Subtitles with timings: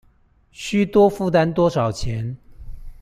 [0.51, 2.35] 須多負擔多少錢